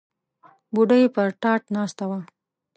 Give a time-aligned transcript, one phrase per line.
[0.73, 2.19] بوډۍ پر تاټ ناسته وه.